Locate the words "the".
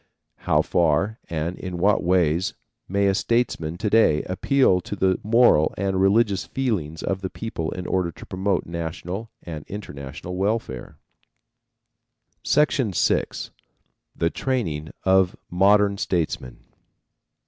4.95-5.19, 7.21-7.29, 14.15-14.31